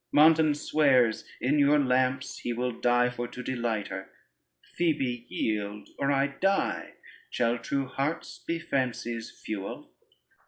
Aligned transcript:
Montan 0.11 0.55
swears, 0.55 1.25
In 1.39 1.59
your 1.59 1.77
lamps 1.77 2.39
He 2.39 2.53
will 2.53 2.71
die 2.71 3.11
for 3.11 3.27
to 3.27 3.43
delight 3.43 3.89
her. 3.89 4.09
Phoebe 4.73 5.27
yield, 5.29 5.89
Or 5.99 6.11
I 6.11 6.25
die: 6.25 6.93
Shall 7.29 7.59
true 7.59 7.85
hearts 7.85 8.39
be 8.39 8.57
fancy's 8.57 9.29
fuel? 9.29 9.91